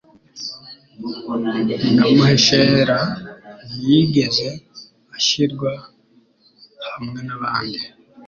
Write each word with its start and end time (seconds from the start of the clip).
Nyamuheshera 1.95 2.99
ntiyigeze 3.67 4.47
ashirwa 5.17 5.71
hamwe 6.91 7.19
n 7.27 7.29
abandi, 7.37 7.81